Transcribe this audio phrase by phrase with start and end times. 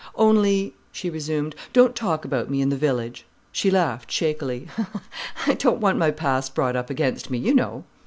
[0.15, 4.67] "Only," she resumed, "don't talk about me in the village." She laughed shakily.
[5.45, 7.83] "I don't want my past brought up against me, you know."